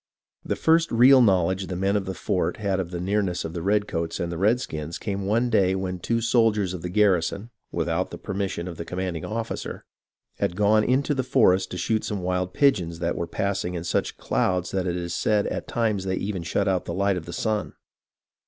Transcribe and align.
The 0.43 0.55
first 0.55 0.91
real 0.91 1.21
knowledge 1.21 1.67
the 1.67 1.75
men 1.75 1.95
in 1.95 2.05
the 2.05 2.15
fort 2.15 2.57
had 2.57 2.79
of 2.79 2.89
the 2.89 2.99
nearness 2.99 3.45
of 3.45 3.53
the 3.53 3.61
redcoats 3.61 4.19
and 4.19 4.33
redskins 4.33 4.97
came 4.97 5.27
one 5.27 5.51
day 5.51 5.75
when 5.75 5.99
two 5.99 6.21
soldiers 6.21 6.73
of 6.73 6.81
the 6.81 6.89
garrison, 6.89 7.51
without 7.71 8.09
the 8.09 8.17
permission 8.17 8.67
of 8.67 8.77
the 8.77 8.83
commanding 8.83 9.23
officer, 9.23 9.85
had 10.39 10.55
gone 10.55 10.83
into 10.83 11.13
the 11.13 11.21
forest 11.21 11.69
to 11.69 11.77
shoot 11.77 12.03
some 12.03 12.17
of 12.17 12.21
the 12.23 12.27
wild 12.29 12.55
pigeons 12.55 12.97
that 12.97 13.15
were 13.15 13.27
passing 13.27 13.75
in 13.75 13.83
such 13.83 14.17
clouds 14.17 14.71
that 14.71 14.87
it 14.87 14.95
is 14.95 15.13
said 15.13 15.45
at 15.45 15.67
times 15.67 16.03
they 16.05 16.15
even 16.15 16.41
shut 16.41 16.67
out 16.67 16.85
the 16.85 16.95
light 16.95 17.15
of 17.15 17.27
the 17.27 17.31
sun. 17.33 17.73